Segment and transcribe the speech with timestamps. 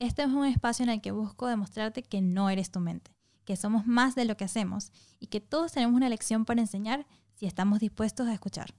[0.00, 3.10] Este es un espacio en el que busco demostrarte que no eres tu mente,
[3.44, 7.06] que somos más de lo que hacemos y que todos tenemos una lección para enseñar
[7.34, 8.72] si estamos dispuestos a escuchar.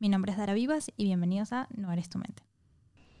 [0.00, 2.42] Mi nombre es Dara Vivas y bienvenidos a No eres tu mente.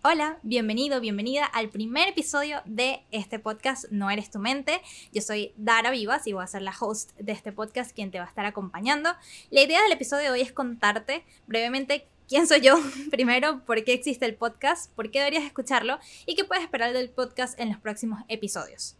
[0.02, 4.82] Hola, bienvenido, bienvenida al primer episodio de este podcast No eres tu mente.
[5.12, 8.18] Yo soy Dara Vivas y voy a ser la host de este podcast quien te
[8.18, 9.10] va a estar acompañando.
[9.50, 12.80] La idea del episodio de hoy es contarte brevemente quién soy yo,
[13.10, 17.10] primero, por qué existe el podcast, por qué deberías escucharlo y qué puedes esperar del
[17.10, 18.96] podcast en los próximos episodios.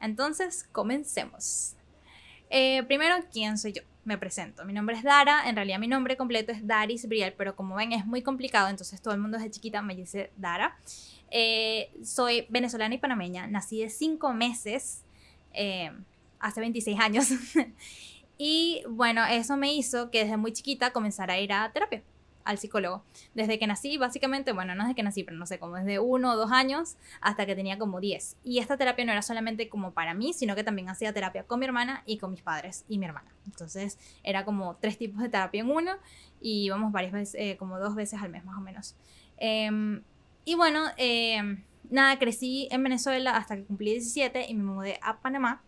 [0.00, 1.74] Entonces, comencemos.
[2.48, 3.82] Eh, primero, ¿quién soy yo?
[4.06, 4.64] me presento.
[4.64, 7.92] Mi nombre es Dara, en realidad mi nombre completo es Daris Briel, pero como ven
[7.92, 10.78] es muy complicado, entonces todo el mundo desde chiquita me dice Dara.
[11.30, 15.04] Eh, soy venezolana y panameña, nací de cinco meses,
[15.52, 15.90] eh,
[16.38, 17.28] hace 26 años,
[18.38, 22.02] y bueno, eso me hizo que desde muy chiquita comenzara a ir a terapia
[22.44, 23.04] al psicólogo.
[23.34, 26.32] Desde que nací, básicamente, bueno, no desde que nací, pero no sé, como desde uno
[26.32, 28.36] o dos años hasta que tenía como diez.
[28.44, 31.60] Y esta terapia no era solamente como para mí, sino que también hacía terapia con
[31.60, 33.34] mi hermana y con mis padres y mi hermana.
[33.46, 35.92] Entonces era como tres tipos de terapia en uno
[36.40, 38.96] y íbamos varias veces, eh, como dos veces al mes más o menos.
[39.38, 40.02] Em,
[40.44, 45.20] y bueno, em, nada, crecí en Venezuela hasta que cumplí 17 y me mudé a
[45.20, 45.62] Panamá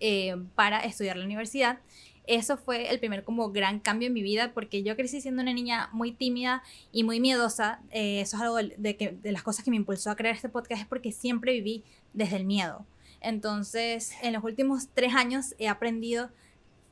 [0.00, 1.78] eh, para estudiar la universidad
[2.26, 5.52] eso fue el primer como gran cambio en mi vida porque yo crecí siendo una
[5.52, 7.80] niña muy tímida y muy miedosa.
[7.90, 10.48] Eh, eso es algo de, que, de las cosas que me impulsó a crear este
[10.48, 12.86] podcast es porque siempre viví desde el miedo.
[13.20, 16.30] Entonces, en los últimos tres años he aprendido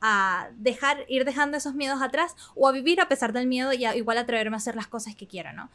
[0.01, 3.85] a dejar, ir dejando esos miedos atrás o a vivir a pesar del miedo y
[3.85, 5.69] a, igual atreverme a hacer las cosas que quiero, ¿no?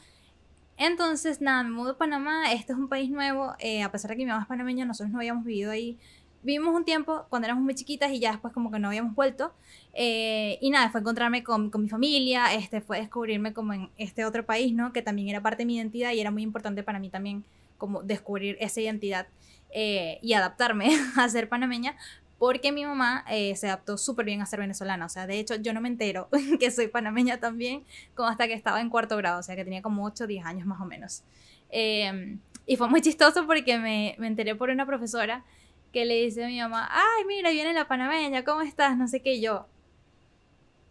[0.77, 4.17] Entonces, nada, me mudo a Panamá, este es un país nuevo, eh, a pesar de
[4.17, 5.99] que mi mamá es panameña, nosotros no habíamos vivido ahí
[6.43, 9.53] vivimos un tiempo cuando éramos muy chiquitas y ya después como que no habíamos vuelto.
[9.93, 14.25] Eh, y nada, fue encontrarme con, con, mi familia, este, fue descubrirme como en este
[14.25, 14.93] otro país, ¿no?
[14.93, 17.45] Que también era parte de mi identidad y era muy importante para mí también
[17.77, 19.27] como descubrir esa identidad
[19.71, 21.97] eh, y adaptarme a ser panameña.
[22.39, 25.07] Porque mi mamá eh, se adaptó súper bien a ser venezolana.
[25.07, 26.29] O sea, de hecho, yo no me entero
[26.61, 27.83] que soy panameña también,
[28.15, 29.41] como hasta que estaba en cuarto grado.
[29.41, 31.25] O sea, que tenía como 8 o 10 años más o menos.
[31.73, 35.45] y fue muy chistoso porque me, me enteré por una profesora
[35.93, 38.97] que le dice a mi mamá, ay, mira, viene la panameña, ¿cómo estás?
[38.97, 39.67] No sé qué, yo,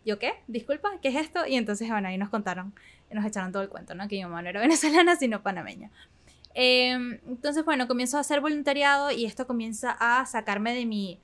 [0.05, 0.33] ¿yo qué?
[0.47, 1.45] Disculpa, ¿qué es esto?
[1.45, 2.73] Y entonces, bueno, ahí nos contaron,
[3.11, 4.07] nos echaron todo el cuento, ¿no?
[4.07, 5.91] Que mi mamá no era venezolana, sino panameña.
[6.53, 11.19] Em, entonces, bueno, comienzo a hacer voluntariado y esto comienza a sacarme de mi,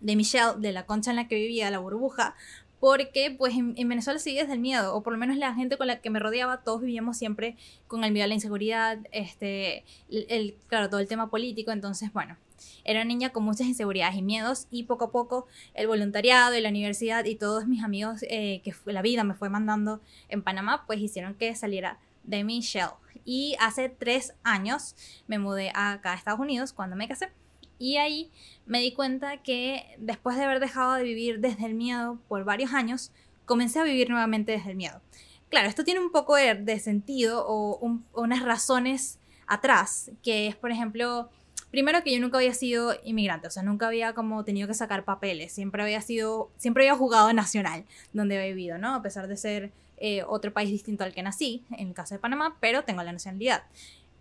[0.00, 2.34] de mi shell, de la concha en la que vivía, la burbuja,
[2.82, 5.86] porque pues en, Venezuela sigue desde el miedo, o por lo menos la gente con
[5.86, 7.56] la que me rodeaba, todos vivíamos siempre
[7.86, 12.36] con el miedo a la inseguridad, este, el, claro, todo el tema político, entonces bueno,
[12.84, 16.60] era una niña con muchas inseguridades y miedos y poco a poco el voluntariado y
[16.60, 20.84] la universidad y todos mis amigos eh, que la vida me fue mandando en Panamá,
[20.86, 22.90] pues hicieron que saliera de mi shell.
[23.24, 24.96] Y hace tres años
[25.26, 27.30] me mudé acá a Estados Unidos cuando me casé.
[27.78, 28.30] Y ahí
[28.64, 32.72] me di cuenta que después de haber dejado de vivir desde el miedo por varios
[32.72, 33.10] años,
[33.44, 35.00] comencé a vivir nuevamente desde el miedo.
[35.48, 41.28] Claro, esto tiene un poco de, sentido o unas razones atrás, que es, por ejemplo,
[41.72, 45.04] primero que yo nunca había sido inmigrante, o sea, nunca había como tenido que sacar
[45.04, 48.94] papeles, siempre había sido, siempre había jugado nacional, donde he vivido, ¿no?
[48.94, 52.20] A pesar de ser eh, otro país distinto al que nací, en el caso de
[52.20, 53.64] Panamá, pero tengo la nacionalidad.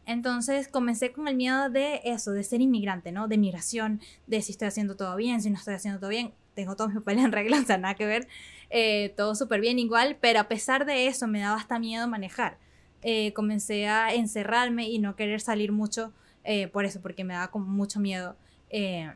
[0.05, 3.27] Entonces comencé con el miedo de eso, de ser inmigrante, ¿no?
[3.27, 6.77] De migración, de si estoy haciendo todo bien, si no estoy haciendo todo bien, tengo
[6.77, 8.29] todos mis papeles en regla, o sea, nada que ver,
[8.69, 12.57] eh, todo súper bien igual, pero a pesar de eso me daba hasta miedo manejar.
[13.03, 16.13] Eh, comencé a encerrarme y no querer salir mucho
[16.43, 18.35] eh, por eso, porque me daba como mucho miedo
[18.69, 19.11] eh,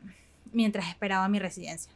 [0.52, 1.92] mientras esperaba mi residencia.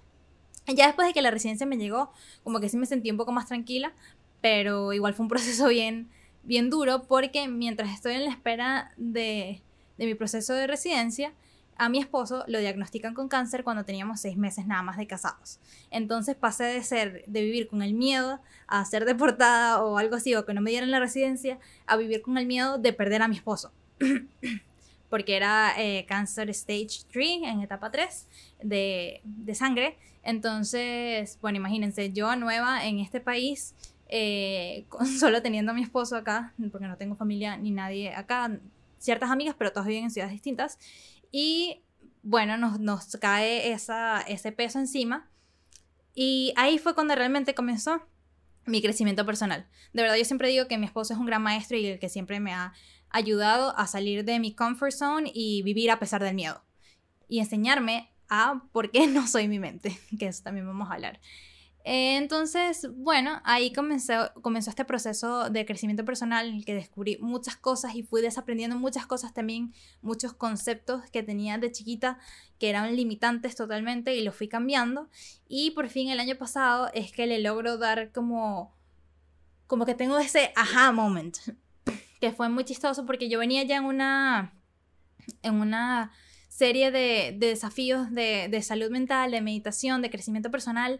[0.67, 2.11] Ya después de que la residencia me llegó,
[2.43, 3.93] como que sí me sentí un poco más tranquila,
[4.41, 6.09] pero igual fue un proceso bien,
[6.43, 9.61] bien duro porque mientras estoy en la espera de,
[9.97, 11.33] de mi proceso de residencia,
[11.79, 15.59] a mi esposo lo diagnostican con cáncer cuando teníamos seis meses nada más de casados.
[15.91, 20.35] Entonces pasé de ser, de vivir con el miedo a ser deportada o algo así,
[20.35, 21.57] o que no me dieran la residencia,
[21.87, 23.71] a vivir con el miedo de perder a mi esposo.
[25.09, 28.27] porque era eh, Cancer Stage 3, en etapa 3
[28.63, 29.97] de, de, sangre.
[30.23, 33.75] Entonces, bueno, imagínense, yo nueva en este país,
[34.07, 34.85] eh,
[35.19, 38.59] solo teniendo a mi esposo acá, porque no tengo familia ni nadie acá,
[38.99, 40.77] ciertas amigas, pero todas viven en ciudades distintas.
[41.31, 41.81] Y
[42.21, 45.29] bueno, nos, nos cae esa, ese peso encima.
[46.13, 48.01] Y ahí fue cuando realmente comenzó
[48.65, 49.67] mi crecimiento personal.
[49.93, 52.09] De verdad, yo siempre digo que mi esposo es un gran maestro y el que
[52.09, 52.73] siempre me ha
[53.09, 56.63] ayudado a salir de mi comfort zone y vivir a pesar del miedo.
[57.27, 61.19] Y enseñarme a por qué no soy mi mente, que eso también vamos a hablar.
[61.85, 67.17] Eh, entonces, bueno, ahí comenzó, comenzó este proceso de crecimiento personal en el que descubrí
[67.21, 72.19] muchas cosas y fui desaprendiendo muchas cosas también, muchos conceptos que tenía de chiquita
[72.59, 75.09] que eran limitantes totalmente y los fui cambiando.
[75.47, 78.75] Y por fin el año pasado es que le logro dar como,
[79.65, 81.37] como que tengo ese aha moment,
[82.19, 84.53] que fue muy chistoso porque yo venía ya en una,
[85.41, 86.11] en una
[86.47, 90.99] serie de, desafíos de, de salud mental, de meditación, de crecimiento personal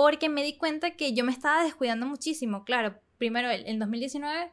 [0.00, 2.64] porque me di cuenta que yo me estaba descuidando muchísimo.
[2.64, 4.50] Claro, primero en 2019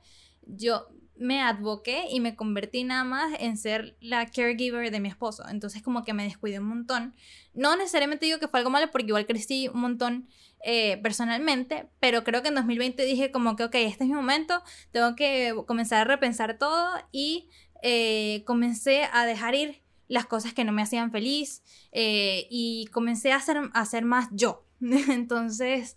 [0.47, 0.87] yo
[1.19, 5.43] me advoqué y me convertí nada más en ser la caregiver de mi esposo.
[5.49, 7.15] Entonces como que me descuidé un montón.
[7.53, 10.27] No necesariamente digo que fue algo malo porque igual crecí un montón
[10.63, 14.61] eh, personalmente, pero creo que en 2020 dije como que, ok, este es mi momento,
[14.91, 17.49] tengo que comenzar a repensar todo y
[17.83, 23.31] eh, comencé a dejar ir las cosas que no me hacían feliz eh, y comencé
[23.31, 24.65] a hacer, a hacer más yo.
[24.81, 25.95] Entonces,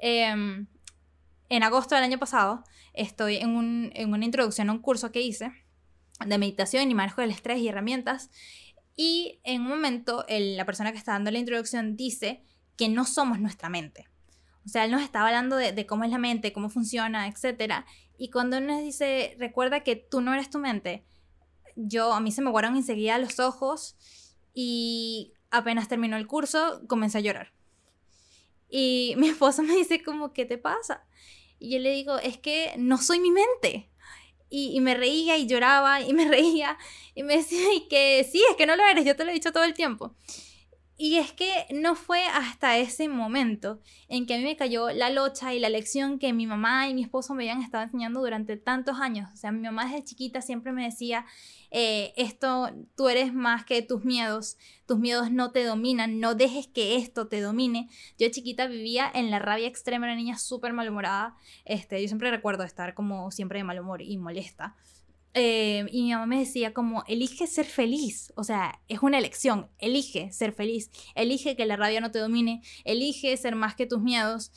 [0.00, 0.66] em,
[1.48, 5.52] en agosto del año pasado, estoy en, una introducción a un curso que hice
[6.24, 8.30] de meditación y manejo del estrés y herramientas.
[8.96, 12.44] Y en un momento, la persona que está dando la introducción dice
[12.76, 14.08] que no somos nuestra mente.
[14.64, 17.84] O sea, él nos estaba hablando de, cómo es la mente, cómo funciona, etc.
[18.16, 21.04] Y cuando él nos dice, recuerda que tú no eres tu mente,
[21.76, 23.96] yo, a mí se me guardaron enseguida los ojos
[24.54, 27.52] y apenas terminó el curso, comencé a llorar.
[28.76, 31.04] Y mi esposo me dice como, ¿qué te pasa?
[31.60, 33.88] Y yo le digo, es que no soy mi mente.
[34.50, 36.76] Y, me reía y lloraba y me reía
[37.14, 39.52] y me decía, que sí, es que no lo eres, yo te lo he dicho
[39.52, 40.16] todo el tiempo.
[40.96, 45.10] Y es que no fue hasta ese momento en que a mí me cayó la
[45.10, 48.56] locha y la lección que mi mamá y mi esposo me habían estado enseñando durante
[48.56, 49.28] tantos años.
[49.34, 51.26] O sea, mi mamá desde chiquita siempre me decía,
[51.72, 54.56] eh, esto, tú eres más que tus miedos,
[54.86, 57.88] tus miedos no te dominan, no dejes que esto te domine.
[58.16, 61.34] Yo chiquita vivía en la rabia extrema, una niña súper malhumorada.
[61.64, 64.76] Este, yo siempre recuerdo estar como siempre de mal humor y molesta.
[65.36, 69.68] Eh, y mi mamá me decía como, elige ser feliz, o sea, es una elección,
[69.78, 74.00] elige ser feliz, elige que la rabia no te domine, elige ser más que tus
[74.00, 74.52] miedos.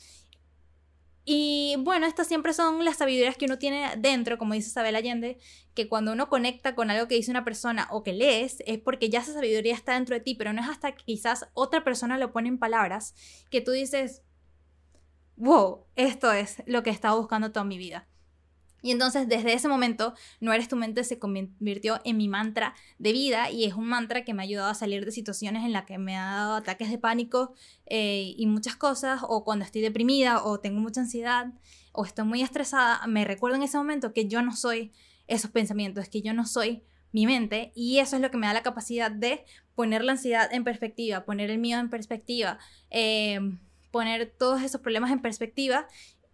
[1.24, 5.38] Y bueno, estas siempre son las sabidurías que uno tiene dentro, como dice Isabel Allende,
[5.74, 9.10] que cuando uno conecta con algo que dice una persona o que lees, es porque
[9.10, 12.18] ya esa sabiduría está dentro de ti, pero no es hasta que quizás otra persona
[12.18, 13.14] lo pone en palabras
[13.50, 14.22] que tú dices,
[15.36, 18.08] wow, esto es lo que he estado buscando toda mi vida.
[18.80, 23.12] Y entonces desde ese momento, no eres tu mente se convirtió en mi mantra de
[23.12, 25.84] vida y es un mantra que me ha ayudado a salir de situaciones en las
[25.84, 27.54] que me ha dado ataques de pánico
[27.86, 31.52] eh, y muchas cosas, o cuando estoy deprimida o tengo mucha ansiedad
[31.92, 34.92] o estoy muy estresada, me recuerdo en ese momento que yo no soy
[35.26, 38.52] esos pensamientos, que yo no soy mi mente y eso es lo que me da
[38.52, 39.44] la capacidad de
[39.74, 42.58] poner la ansiedad en perspectiva, poner el miedo en perspectiva,
[42.90, 43.40] eh,
[43.90, 45.88] poner todos esos problemas en perspectiva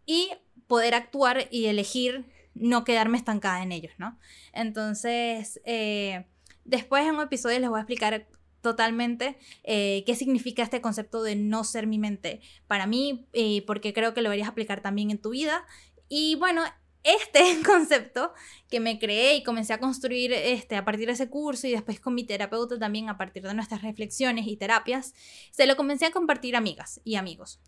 [0.05, 0.31] y
[0.67, 4.19] poder actuar y elegir no quedarme estancada en ellos, ¿no?
[4.53, 6.27] Entonces, eh,
[6.65, 8.27] después en un episodio les voy a explicar
[8.65, 13.93] totalmente eh, qué significa este concepto de no ser mi mente para mí, eh, porque
[13.93, 15.65] creo que lo deberías aplicar también en tu vida.
[16.09, 16.63] Y bueno,
[17.05, 18.33] este concepto
[18.69, 22.01] que me creé y comencé a construir este, a partir de ese curso y después
[22.01, 25.15] con mi terapeuta también a partir de nuestras reflexiones y terapias,
[25.53, 27.61] se lo comencé a compartir a amigas y amigos.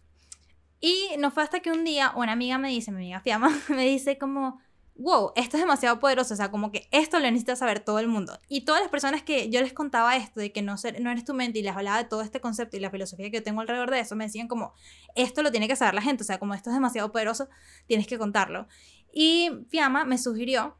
[0.80, 3.84] Y no fue hasta que un día una amiga me dice, mi amiga Fiamma, me
[3.84, 4.60] dice como,
[4.98, 8.08] wow, esto es demasiado poderoso, o sea, como que esto lo necesita saber todo el
[8.08, 8.38] mundo.
[8.48, 11.24] Y todas las personas que yo les contaba esto, de que no, ser, no eres
[11.24, 13.60] tu mente y les hablaba de todo este concepto y la filosofía que yo tengo
[13.60, 14.72] alrededor de eso, me decían como,
[15.14, 17.48] esto lo tiene que saber la gente, o sea, como esto es demasiado poderoso,
[17.86, 18.68] tienes que contarlo.
[19.12, 20.76] Y Fiamma me sugirió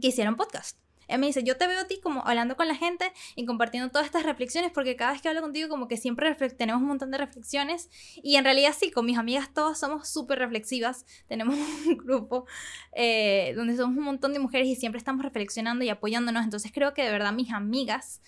[0.00, 0.83] que hiciera un podcast.
[1.08, 3.90] Él me dice, yo te veo a ti como hablando con la gente y compartiendo
[3.90, 7.10] todas estas reflexiones, porque cada vez que hablo contigo como que siempre tenemos un montón
[7.10, 7.90] de reflexiones
[8.22, 11.56] y en realidad sí, con mis amigas todas somos súper reflexivas, tenemos
[11.86, 12.46] un grupo
[12.92, 16.94] eh, donde somos un montón de mujeres y siempre estamos reflexionando y apoyándonos, entonces creo
[16.94, 18.20] que de verdad mis amigas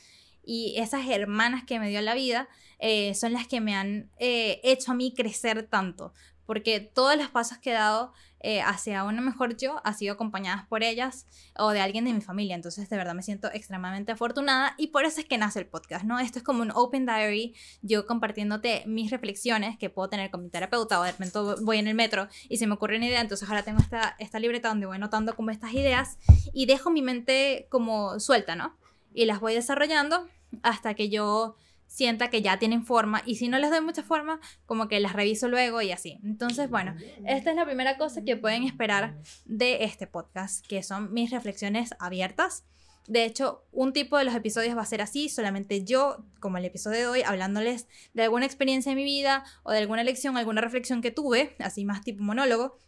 [0.44, 4.60] y esas hermanas que me dio la vida eh, son las que me han eh,
[4.62, 6.14] hecho a mí crecer tanto,
[6.46, 8.12] porque todos los pasos que he dado
[8.48, 11.26] eh, hacia una mejor yo ha sido acompañadas por ellas
[11.58, 12.54] o de alguien de mi familia.
[12.54, 16.04] Entonces, de verdad me siento extremadamente afortunada y por eso es que nace el podcast,
[16.04, 16.20] ¿no?
[16.20, 20.48] Esto es como un open diary, yo compartiéndote mis reflexiones que puedo tener con mi
[20.48, 23.48] terapeuta o de repente voy en el metro y se me ocurre una idea, entonces
[23.48, 26.16] ahora tengo esta, esta libreta donde voy anotando como estas ideas
[26.52, 28.76] y dejo mi mente como suelta, ¿no?
[29.12, 30.28] Y las voy desarrollando
[30.62, 34.40] hasta que yo sienta que ya tienen forma y si no les doy mucha forma,
[34.66, 36.18] como que las reviso luego y así.
[36.24, 41.12] Entonces, bueno, esta es la primera cosa que pueden esperar de este podcast, que son
[41.12, 42.64] mis reflexiones abiertas.
[43.06, 46.64] De hecho, un tipo de los episodios va a ser así, solamente yo, como el
[46.64, 50.60] episodio de hoy, hablándoles de alguna experiencia de mi vida o de alguna lección, alguna
[50.60, 52.78] reflexión que tuve, así más tipo monólogo.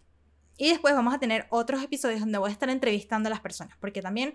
[0.57, 3.76] Y después vamos a tener otros episodios donde voy a estar entrevistando a las personas,
[3.81, 4.35] porque también,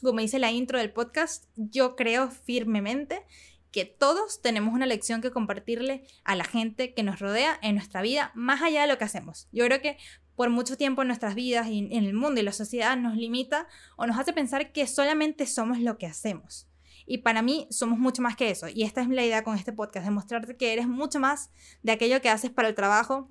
[0.00, 3.22] como dice la intro del podcast, yo creo firmemente
[3.70, 8.02] que todos tenemos una lección que compartirle a la gente que nos rodea en nuestra
[8.02, 9.48] vida, más allá de lo que hacemos.
[9.52, 9.98] Yo creo que
[10.36, 13.66] por mucho tiempo en nuestras vidas y en el mundo y la sociedad nos limita
[13.96, 16.68] o nos hace pensar que solamente somos lo que hacemos.
[17.06, 18.68] Y para mí somos mucho más que eso.
[18.68, 21.50] Y esta es la idea con este podcast, demostrarte que eres mucho más
[21.82, 23.30] de aquello que haces para el trabajo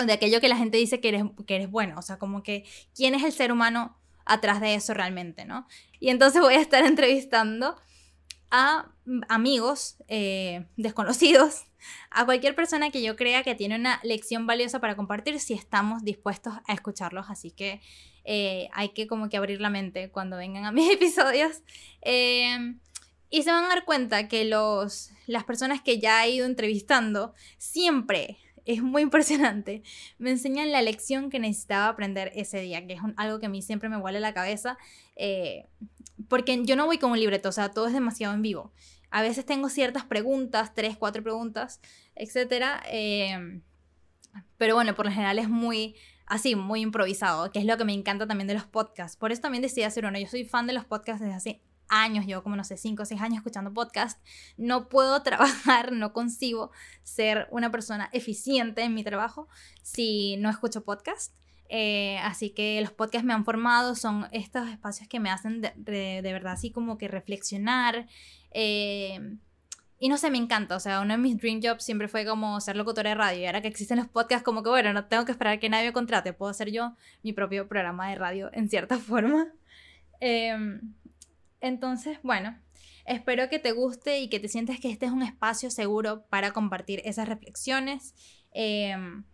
[0.00, 1.94] o de aquello que la gente dice que eres, que eres bueno.
[1.98, 5.66] O sea, como que quién es el ser humano atrás de eso realmente, ¿no?
[6.00, 7.76] Y entonces voy a estar entrevistando
[8.50, 8.91] a
[9.28, 11.64] amigos eh, desconocidos,
[12.10, 16.04] a cualquier persona que yo crea que tiene una lección valiosa para compartir si estamos
[16.04, 17.26] dispuestos a escucharlos.
[17.28, 17.80] Así que
[18.24, 21.62] eh, hay que como que abrir la mente cuando vengan a mis episodios.
[22.02, 22.76] Eh,
[23.30, 27.34] y se van a dar cuenta que los, las personas que ya he ido entrevistando
[27.56, 29.82] siempre es muy impresionante.
[30.18, 33.62] Me enseñan la lección que necesitaba aprender ese día, que es algo que a mí
[33.62, 34.78] siempre me huele la cabeza,
[35.16, 35.66] eh,
[36.32, 38.72] porque yo no voy con un libreto, o sea, todo es demasiado en vivo.
[39.10, 41.78] A veces tengo ciertas preguntas, tres, cuatro preguntas,
[42.16, 42.80] etc.
[42.90, 43.60] Eh,
[44.56, 47.92] pero bueno, por lo general es muy así, muy improvisado, que es lo que me
[47.92, 49.18] encanta también de los podcasts.
[49.18, 50.18] Por eso también decidí hacer uno.
[50.18, 51.60] Yo soy fan de los podcasts desde hace
[51.90, 54.18] años, llevo como no sé, 5 o 6 años escuchando podcast,
[54.56, 56.70] no puedo trabajar, no consigo
[57.02, 59.48] ser una persona eficiente en mi trabajo
[59.82, 61.34] si no escucho podcast.
[61.74, 66.20] Eh, así que los podcasts me han formado, son estos espacios que me hacen de,
[66.22, 68.06] verdad así como que reflexionar.
[68.50, 69.38] Eh,
[69.98, 70.76] y no sé, me encanta.
[70.76, 73.40] O sea, uno de mis dream jobs siempre fue como ser locutora de radio.
[73.40, 75.86] Y ahora que existen los podcasts, como que bueno, no tengo que esperar que nadie
[75.86, 76.34] me contrate.
[76.34, 79.48] Puedo hacer yo mi propio programa de radio en cierta forma.
[80.20, 80.78] Eh,
[81.62, 82.54] entonces, bueno,
[83.06, 86.50] espero que te guste y que te sientas que este es un espacio seguro para
[86.50, 88.14] compartir esas reflexiones.
[88.52, 89.24] Em,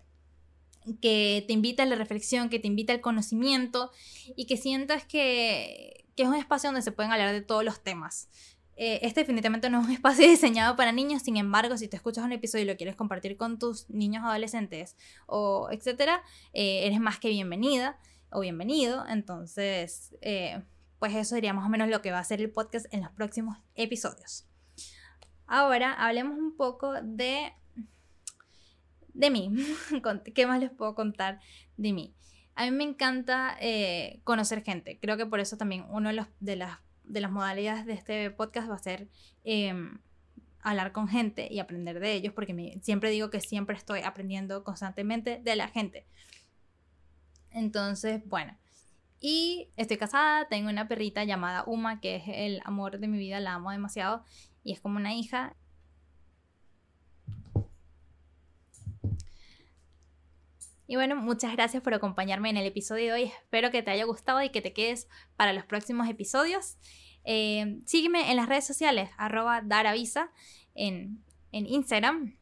[1.00, 3.90] que te invita a la reflexión, que te invita al conocimiento
[4.36, 8.28] y que sientas que, es un espacio donde se pueden hablar de todos los temas.
[8.76, 12.24] Eh, este definitivamente no es un espacio diseñado para niños, sin embargo, si te escuchas
[12.24, 17.18] un episodio y lo quieres compartir con tus niños adolescentes o etcétera, eh, eres más
[17.18, 17.98] que bienvenida
[18.30, 19.06] o bienvenido.
[19.08, 20.62] Entonces, eh,
[20.98, 23.12] pues eso sería más o menos lo que va a ser el podcast en los
[23.12, 24.44] próximos episodios.
[25.46, 27.54] Ahora hablemos un poco de,
[29.18, 29.50] de mí.
[30.34, 31.40] ¿Qué más les puedo contar
[31.76, 32.14] de mí?
[32.54, 34.98] A mí me encanta eh, conocer gente.
[35.00, 38.30] Creo que por eso también uno de, los, de, las, de las modalidades de este
[38.30, 39.08] podcast va a ser
[39.44, 39.98] em,
[40.60, 45.40] hablar con gente y aprender de ellos, porque siempre digo que siempre estoy aprendiendo constantemente
[45.42, 46.06] de la gente.
[47.50, 48.56] Entonces, bueno,
[49.20, 53.40] y estoy casada, tengo una perrita llamada Uma, que es el amor de mi vida,
[53.40, 54.24] la amo demasiado
[54.62, 55.56] y es como una hija.
[60.90, 63.22] Y bueno, muchas gracias por acompañarme en el episodio de hoy.
[63.24, 66.78] Espero que te haya gustado y que te quedes para los próximos episodios.
[67.24, 70.32] Eh, sígueme en las redes sociales, arroba daravisa
[70.74, 72.38] en, en Instagram.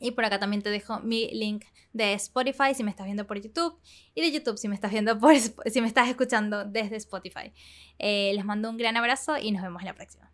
[0.00, 3.38] Y por acá también te dejo mi link de Spotify si me estás viendo por
[3.38, 3.78] YouTube
[4.14, 7.52] y de YouTube si me estás viendo por si me estás escuchando desde Spotify.
[7.98, 10.33] Eh, les mando un gran abrazo y nos vemos en la próxima.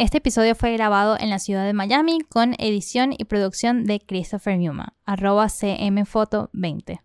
[0.00, 4.56] Este episodio fue grabado en la ciudad de Miami con edición y producción de Christopher
[4.56, 7.00] Newman, arroba cmfoto20.